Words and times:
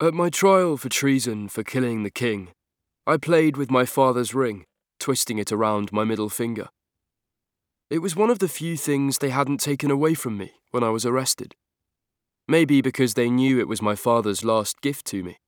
At 0.00 0.14
my 0.14 0.30
trial 0.30 0.76
for 0.76 0.88
treason 0.88 1.48
for 1.48 1.64
killing 1.64 2.04
the 2.04 2.10
king, 2.10 2.52
I 3.04 3.16
played 3.16 3.56
with 3.56 3.68
my 3.68 3.84
father's 3.84 4.32
ring, 4.32 4.64
twisting 5.00 5.38
it 5.38 5.50
around 5.50 5.92
my 5.92 6.04
middle 6.04 6.28
finger. 6.28 6.68
It 7.90 7.98
was 7.98 8.14
one 8.14 8.30
of 8.30 8.38
the 8.38 8.46
few 8.46 8.76
things 8.76 9.18
they 9.18 9.30
hadn't 9.30 9.58
taken 9.58 9.90
away 9.90 10.14
from 10.14 10.38
me 10.38 10.52
when 10.70 10.84
I 10.84 10.90
was 10.90 11.04
arrested. 11.04 11.56
Maybe 12.46 12.80
because 12.80 13.14
they 13.14 13.28
knew 13.28 13.58
it 13.58 13.66
was 13.66 13.82
my 13.82 13.96
father's 13.96 14.44
last 14.44 14.80
gift 14.82 15.04
to 15.06 15.24
me. 15.24 15.38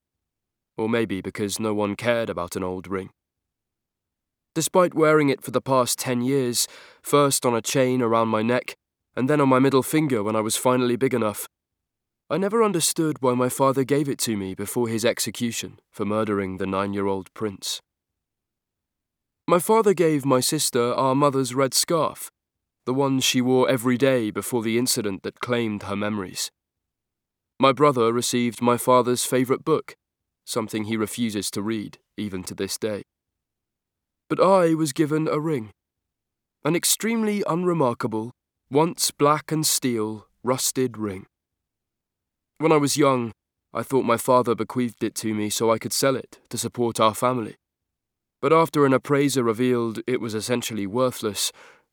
Or 0.76 0.88
maybe 0.88 1.20
because 1.20 1.60
no 1.60 1.72
one 1.72 1.94
cared 1.94 2.28
about 2.28 2.56
an 2.56 2.64
old 2.64 2.88
ring. 2.88 3.10
Despite 4.56 4.94
wearing 4.94 5.28
it 5.28 5.44
for 5.44 5.52
the 5.52 5.60
past 5.60 5.96
ten 5.96 6.22
years, 6.22 6.66
first 7.02 7.46
on 7.46 7.54
a 7.54 7.62
chain 7.62 8.02
around 8.02 8.26
my 8.26 8.42
neck, 8.42 8.74
and 9.14 9.30
then 9.30 9.40
on 9.40 9.48
my 9.48 9.60
middle 9.60 9.84
finger 9.84 10.24
when 10.24 10.34
I 10.34 10.40
was 10.40 10.56
finally 10.56 10.96
big 10.96 11.14
enough, 11.14 11.46
I 12.32 12.36
never 12.38 12.62
understood 12.62 13.20
why 13.20 13.34
my 13.34 13.48
father 13.48 13.82
gave 13.82 14.08
it 14.08 14.20
to 14.20 14.36
me 14.36 14.54
before 14.54 14.86
his 14.86 15.04
execution 15.04 15.80
for 15.90 16.04
murdering 16.04 16.58
the 16.58 16.66
nine 16.66 16.94
year 16.94 17.06
old 17.08 17.34
prince. 17.34 17.80
My 19.48 19.58
father 19.58 19.94
gave 19.94 20.24
my 20.24 20.38
sister 20.38 20.94
our 20.94 21.16
mother's 21.16 21.56
red 21.56 21.74
scarf, 21.74 22.30
the 22.86 22.94
one 22.94 23.18
she 23.18 23.40
wore 23.40 23.68
every 23.68 23.98
day 23.98 24.30
before 24.30 24.62
the 24.62 24.78
incident 24.78 25.24
that 25.24 25.40
claimed 25.40 25.82
her 25.82 25.96
memories. 25.96 26.52
My 27.58 27.72
brother 27.72 28.12
received 28.12 28.62
my 28.62 28.76
father's 28.76 29.24
favourite 29.24 29.64
book, 29.64 29.96
something 30.44 30.84
he 30.84 30.96
refuses 30.96 31.50
to 31.50 31.62
read, 31.62 31.98
even 32.16 32.44
to 32.44 32.54
this 32.54 32.78
day. 32.78 33.02
But 34.28 34.38
I 34.38 34.74
was 34.74 34.92
given 34.92 35.26
a 35.26 35.40
ring, 35.40 35.72
an 36.64 36.76
extremely 36.76 37.42
unremarkable, 37.48 38.30
once 38.70 39.10
black 39.10 39.50
and 39.50 39.66
steel, 39.66 40.28
rusted 40.44 40.96
ring. 40.96 41.26
When 42.60 42.72
I 42.72 42.76
was 42.76 42.98
young, 42.98 43.32
I 43.72 43.82
thought 43.82 44.04
my 44.04 44.18
father 44.18 44.54
bequeathed 44.54 45.02
it 45.02 45.14
to 45.14 45.32
me 45.32 45.48
so 45.48 45.70
I 45.70 45.78
could 45.78 45.94
sell 45.94 46.14
it 46.14 46.40
to 46.50 46.58
support 46.58 47.00
our 47.00 47.14
family. 47.14 47.56
But 48.42 48.52
after 48.52 48.84
an 48.84 48.92
appraiser 48.92 49.42
revealed 49.42 50.00
it 50.06 50.20
was 50.20 50.34
essentially 50.34 50.86
worthless, 50.86 51.52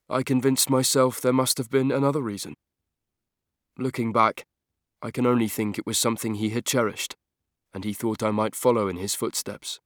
I 0.09 0.23
convinced 0.23 0.69
myself 0.69 1.21
there 1.21 1.31
must 1.31 1.57
have 1.57 1.69
been 1.69 1.89
another 1.89 2.19
reason. 2.19 2.53
Looking 3.77 4.11
back, 4.11 4.43
I 5.01 5.09
can 5.09 5.25
only 5.25 5.47
think 5.47 5.77
it 5.77 5.85
was 5.85 5.97
something 5.97 6.35
he 6.35 6.49
had 6.49 6.65
cherished, 6.65 7.15
and 7.73 7.85
he 7.85 7.93
thought 7.93 8.21
I 8.21 8.31
might 8.31 8.53
follow 8.53 8.89
in 8.89 8.97
his 8.97 9.15
footsteps. 9.15 9.79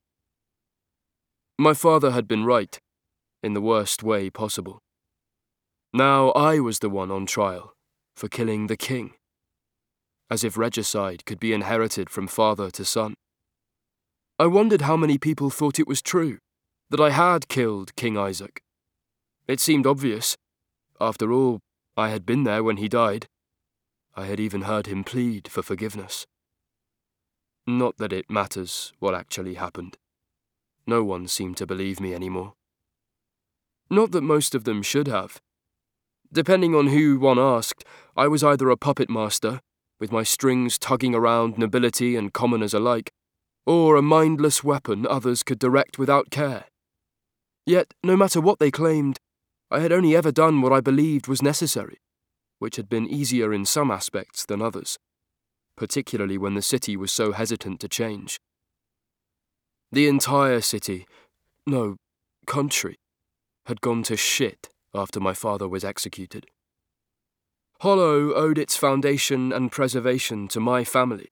My 1.60 1.76
father 1.76 2.10
had 2.10 2.28
been 2.28 2.44
right, 2.44 2.80
in 3.44 3.54
the 3.54 3.62
worst 3.62 4.02
way 4.02 4.32
possible. 4.32 4.80
Now 5.94 6.32
I 6.32 6.60
was 6.60 6.80
the 6.80 6.90
one 6.90 7.12
on 7.12 7.28
trial 7.28 7.76
for 8.16 8.28
killing 8.28 8.66
the 8.66 8.78
king. 8.78 9.14
As 10.32 10.46
if 10.46 10.58
regicide 10.58 11.26
could 11.26 11.40
be 11.42 11.54
inherited 11.54 12.10
from 12.10 12.28
father 12.28 12.72
to 12.72 12.86
son. 12.86 13.14
I 14.40 14.48
wondered 14.48 14.82
how 14.82 14.96
many 14.96 15.18
people 15.18 15.50
thought 15.50 15.78
it 15.78 15.88
was 15.88 16.02
true 16.02 16.40
that 16.90 17.02
I 17.02 17.10
had 17.10 17.50
killed 17.50 17.96
King 17.96 18.18
Isaac. 18.18 18.62
It 19.48 19.60
seemed 19.60 19.86
obvious. 19.86 20.38
After 21.00 21.34
all, 21.34 21.60
I 21.98 22.10
had 22.10 22.26
been 22.26 22.46
there 22.46 22.64
when 22.64 22.78
he 22.78 22.88
died. 22.88 23.28
I 24.16 24.26
had 24.26 24.40
even 24.40 24.62
heard 24.62 24.88
him 24.88 25.04
plead 25.04 25.50
for 25.50 25.62
forgiveness. 25.62 26.26
Not 27.68 27.98
that 27.98 28.14
it 28.14 28.30
matters 28.30 28.94
what 29.00 29.14
actually 29.14 29.56
happened. 29.56 29.98
No 30.88 31.04
one 31.04 31.28
seemed 31.28 31.58
to 31.58 31.68
believe 31.68 32.00
me 32.00 32.14
anymore. 32.14 32.54
Not 33.90 34.12
that 34.12 34.22
most 34.22 34.56
of 34.56 34.64
them 34.64 34.82
should 34.82 35.08
have. 35.08 35.42
Depending 36.32 36.74
on 36.74 36.88
who 36.88 37.20
one 37.20 37.38
asked, 37.38 37.84
I 38.16 38.28
was 38.28 38.44
either 38.44 38.70
a 38.70 38.78
puppet 38.78 39.10
master, 39.10 39.60
with 40.02 40.12
my 40.12 40.24
strings 40.24 40.80
tugging 40.80 41.14
around 41.14 41.60
nobility 41.60 42.16
and 42.16 42.34
commoners 42.34 42.74
alike, 42.74 43.12
or 43.68 43.96
a 43.96 44.02
mindless 44.02 44.64
weapon 44.64 45.06
others 45.06 45.44
could 45.44 45.60
direct 45.60 46.00
without 46.00 46.32
care. 46.32 46.66
Yet, 47.68 47.94
no 48.04 48.18
matter 48.18 48.42
what 48.42 48.58
they 48.58 48.72
claimed, 48.72 49.20
I 49.70 49.80
had 49.80 49.92
only 49.92 50.16
ever 50.16 50.32
done 50.32 50.62
what 50.62 50.74
I 50.74 50.82
believed 50.82 51.28
was 51.28 51.44
necessary, 51.44 52.00
which 52.58 52.78
had 52.78 52.90
been 52.90 53.08
easier 53.08 53.54
in 53.54 53.64
some 53.64 53.92
aspects 53.92 54.44
than 54.44 54.60
others, 54.60 54.98
particularly 55.78 56.38
when 56.38 56.56
the 56.56 56.64
city 56.64 56.98
was 56.98 57.12
so 57.12 57.32
hesitant 57.32 57.80
to 57.82 57.88
change. 57.88 58.40
The 59.92 60.08
entire 60.08 60.62
city, 60.62 61.06
no, 61.68 61.98
country, 62.48 62.96
had 63.68 63.82
gone 63.82 64.02
to 64.04 64.18
shit 64.18 64.68
after 64.96 65.20
my 65.20 65.36
father 65.36 65.68
was 65.68 65.86
executed. 65.86 66.48
Hollow 67.82 68.36
owed 68.36 68.60
its 68.60 68.78
foundation 68.78 69.52
and 69.52 69.72
preservation 69.72 70.48
to 70.50 70.60
my 70.60 70.84
family. 70.84 71.32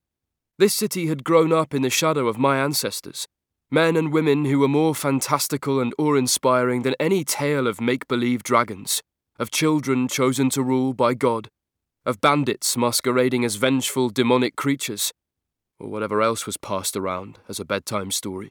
This 0.58 0.74
city 0.74 1.06
had 1.06 1.22
grown 1.22 1.52
up 1.52 1.72
in 1.72 1.82
the 1.82 1.90
shadow 1.90 2.26
of 2.26 2.38
my 2.38 2.58
ancestors, 2.58 3.28
men 3.70 3.94
and 3.94 4.12
women 4.12 4.46
who 4.46 4.58
were 4.58 4.66
more 4.66 4.92
fantastical 4.92 5.78
and 5.78 5.94
awe 5.96 6.16
inspiring 6.16 6.82
than 6.82 6.96
any 6.98 7.22
tale 7.22 7.68
of 7.68 7.80
make 7.80 8.08
believe 8.08 8.42
dragons, 8.42 9.00
of 9.38 9.52
children 9.52 10.08
chosen 10.08 10.50
to 10.50 10.60
rule 10.60 10.92
by 10.92 11.14
God, 11.14 11.50
of 12.04 12.20
bandits 12.20 12.76
masquerading 12.76 13.44
as 13.44 13.54
vengeful 13.54 14.08
demonic 14.08 14.56
creatures, 14.56 15.12
or 15.78 15.88
whatever 15.88 16.20
else 16.20 16.46
was 16.46 16.56
passed 16.56 16.96
around 16.96 17.38
as 17.48 17.60
a 17.60 17.64
bedtime 17.64 18.10
story. 18.10 18.50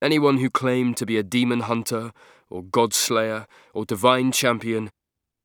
Anyone 0.00 0.38
who 0.38 0.48
claimed 0.48 0.96
to 0.96 1.04
be 1.04 1.18
a 1.18 1.22
demon 1.22 1.60
hunter, 1.60 2.12
or 2.48 2.62
god 2.62 2.94
slayer, 2.94 3.46
or 3.74 3.84
divine 3.84 4.32
champion 4.32 4.88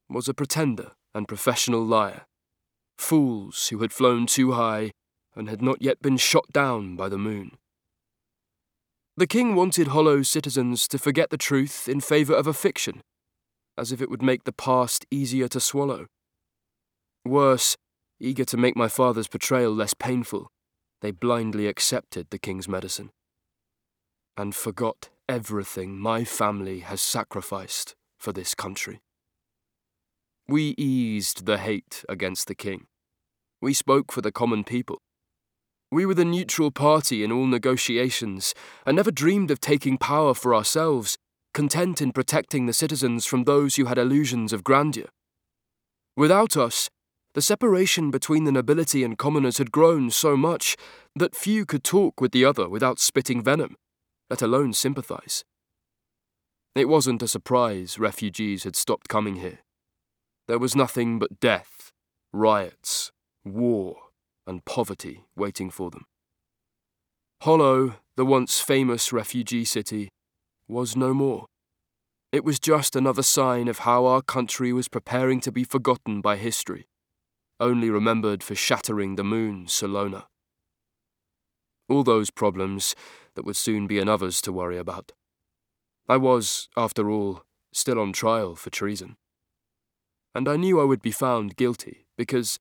was 0.08 0.30
a 0.30 0.34
pretender 0.34 0.94
and 1.14 1.28
professional 1.28 1.84
liar. 1.84 2.26
Fools 2.98 3.68
who 3.70 3.80
had 3.80 3.94
flown 3.94 4.26
too 4.26 4.54
high 4.54 4.92
and 5.36 5.50
had 5.50 5.62
not 5.62 5.82
yet 5.82 6.02
been 6.02 6.18
shot 6.18 6.46
down 6.52 6.96
by 6.96 7.10
the 7.10 7.18
moon. 7.18 7.52
The 9.16 9.28
king 9.28 9.56
wanted 9.56 9.88
hollow 9.88 10.22
citizens 10.22 10.88
to 10.90 10.98
forget 10.98 11.30
the 11.30 11.38
truth 11.38 11.90
in 11.90 12.00
favour 12.00 12.34
of 12.34 12.48
a 12.48 12.54
fiction, 12.54 13.02
as 13.78 13.92
if 13.92 14.02
it 14.02 14.10
would 14.10 14.22
make 14.22 14.44
the 14.44 14.52
past 14.52 15.06
easier 15.12 15.48
to 15.50 15.60
swallow. 15.60 16.08
Worse, 17.26 17.76
eager 18.20 18.46
to 18.46 18.58
make 18.58 18.76
my 18.76 18.88
father's 18.88 19.28
portrayal 19.28 19.74
less 19.74 19.94
painful, 19.94 20.50
they 21.02 21.12
blindly 21.12 21.68
accepted 21.68 22.28
the 22.30 22.40
king's 22.40 22.68
medicine 22.68 23.12
and 24.40 24.56
forgot 24.56 25.10
everything 25.28 26.00
my 26.00 26.24
family 26.24 26.80
has 26.80 27.02
sacrificed 27.02 27.94
for 28.18 28.32
this 28.32 28.56
country. 28.56 29.02
We 30.50 30.74
eased 30.80 31.46
the 31.46 31.60
hate 31.60 32.04
against 32.10 32.48
the 32.48 32.56
king. 32.56 32.88
We 33.62 33.72
spoke 33.72 34.12
for 34.12 34.22
the 34.22 34.32
common 34.32 34.64
people. 34.64 34.98
We 35.92 36.08
were 36.08 36.16
the 36.16 36.26
neutral 36.26 36.72
party 36.72 37.24
in 37.24 37.32
all 37.32 37.46
negotiations 37.46 38.56
and 38.84 38.96
never 38.96 39.12
dreamed 39.12 39.52
of 39.52 39.62
taking 39.62 40.00
power 40.00 40.34
for 40.34 40.56
ourselves, 40.56 41.20
content 41.54 42.02
in 42.02 42.14
protecting 42.14 42.66
the 42.66 42.74
citizens 42.74 43.28
from 43.28 43.44
those 43.44 43.76
who 43.76 43.86
had 43.86 44.00
illusions 44.00 44.52
of 44.52 44.64
grandeur. 44.64 45.10
Without 46.18 46.58
us, 46.58 46.90
the 47.36 47.44
separation 47.44 48.10
between 48.10 48.46
the 48.46 48.52
nobility 48.52 49.04
and 49.04 49.20
commoners 49.20 49.60
had 49.60 49.72
grown 49.72 50.10
so 50.10 50.36
much 50.36 50.76
that 51.16 51.36
few 51.36 51.64
could 51.64 51.84
talk 51.84 52.20
with 52.20 52.32
the 52.32 52.44
other 52.44 52.68
without 52.68 52.98
spitting 52.98 53.44
venom, 53.44 53.76
let 54.32 54.42
alone 54.42 54.74
sympathize. 54.74 55.44
It 56.74 56.90
wasn't 56.90 57.22
a 57.22 57.28
surprise 57.28 58.00
refugees 58.00 58.64
had 58.64 58.76
stopped 58.76 59.10
coming 59.10 59.36
here. 59.36 59.60
There 60.50 60.58
was 60.58 60.76
nothing 60.76 61.20
but 61.20 61.40
death, 61.40 61.92
riots, 62.34 63.12
war 63.46 63.98
and 64.48 64.66
poverty 64.66 65.26
waiting 65.36 65.70
for 65.70 65.92
them. 65.92 66.06
Hollow, 67.44 67.98
the 68.18 68.26
once 68.26 68.60
famous 68.60 69.14
refugee 69.14 69.64
city, 69.64 70.10
was 70.68 70.96
no 70.96 71.14
more. 71.14 71.46
It 72.32 72.44
was 72.44 72.60
just 72.60 72.96
another 72.96 73.22
sign 73.22 73.68
of 73.68 73.80
how 73.80 74.08
our 74.08 74.24
country 74.24 74.74
was 74.74 74.88
preparing 74.88 75.40
to 75.42 75.52
be 75.52 75.64
forgotten 75.64 76.20
by 76.20 76.36
history, 76.36 76.88
only 77.60 77.92
remembered 77.92 78.42
for 78.42 78.56
shattering 78.56 79.18
the 79.18 79.24
moon, 79.24 79.68
Celona. 79.68 80.26
All 81.88 82.04
those 82.04 82.32
problems 82.32 82.96
that 83.36 83.46
would 83.46 83.56
soon 83.56 83.86
be 83.86 84.00
another's 84.00 84.42
to 84.42 84.52
worry 84.52 84.80
about. 84.80 85.12
I 86.08 86.18
was, 86.18 86.70
after 86.76 87.12
all, 87.12 87.44
still 87.72 88.00
on 88.00 88.14
trial 88.14 88.56
for 88.56 88.72
treason. 88.72 89.18
And 90.34 90.48
I 90.48 90.58
knew 90.58 90.80
I 90.80 90.84
would 90.84 91.02
be 91.02 91.12
found 91.12 91.56
guilty 91.56 92.06
because 92.18 92.60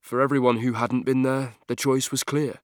for 0.00 0.20
everyone 0.20 0.58
who 0.58 0.74
hadn't 0.74 1.06
been 1.06 1.22
there, 1.22 1.54
the 1.68 1.76
choice 1.76 2.10
was 2.10 2.24
clear. 2.24 2.60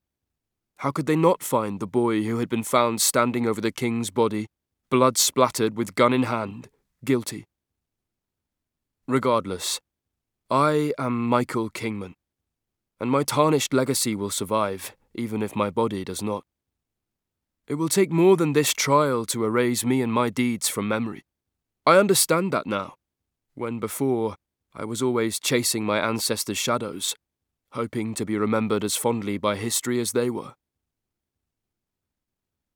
How 0.79 0.91
could 0.91 1.07
they 1.07 1.17
not 1.17 1.43
find 1.43 1.79
the 1.79 1.87
boy 1.87 2.23
who 2.23 2.39
had 2.39 2.49
been 2.49 2.65
found 2.65 3.01
standing 3.01 3.47
over 3.47 3.61
the 3.61 3.73
king's 3.73 4.11
body, 4.11 4.47
blood 4.91 5.19
splattered 5.19 5.77
with 5.77 5.95
gun 5.95 6.13
in 6.13 6.25
hand, 6.25 6.69
guilty? 7.05 7.45
Regardless, 9.07 9.81
I 10.51 10.93
am 10.99 11.29
Michael 11.29 11.71
Kingman, 11.71 12.15
and 12.99 13.11
my 13.11 13.23
tarnished 13.23 13.73
legacy 13.73 14.15
will 14.15 14.31
survive, 14.31 14.97
even 15.15 15.43
if 15.43 15.55
my 15.55 15.71
body 15.71 16.05
does 16.05 16.23
not. 16.23 16.45
It 17.67 17.75
will 17.75 17.89
take 17.89 18.11
more 18.11 18.37
than 18.37 18.53
this 18.53 18.73
trial 18.73 19.25
to 19.27 19.45
erase 19.45 19.85
me 19.85 20.03
and 20.03 20.13
my 20.13 20.29
deeds 20.29 20.69
from 20.69 20.89
memory. 20.89 21.25
I 21.87 21.99
understand 21.99 22.53
that 22.53 22.67
now, 22.67 22.95
when 23.55 23.79
before 23.79 24.37
I 24.75 24.85
was 24.85 25.03
always 25.03 25.41
chasing 25.41 25.85
my 25.85 25.99
ancestors' 25.99 26.59
shadows 26.59 27.15
hoping 27.73 28.15
to 28.15 28.27
be 28.27 28.37
remembered 28.37 28.83
as 28.83 28.97
fondly 28.97 29.39
by 29.39 29.57
history 29.57 30.01
as 30.01 30.13
they 30.13 30.29
were. 30.29 30.55